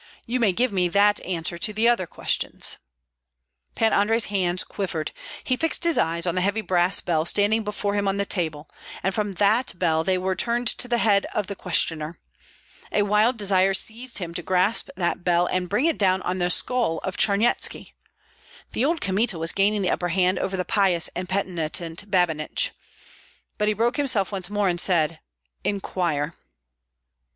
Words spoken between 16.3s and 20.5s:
the skull of Charnyetski. The old Kmita was gaining the upper hand